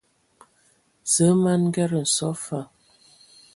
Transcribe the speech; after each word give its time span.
Zǝə 1.13 1.27
ma 1.41 1.53
n 1.57 1.61
Nged 1.65 1.91
nso 2.03 2.29
fa. 2.43 2.61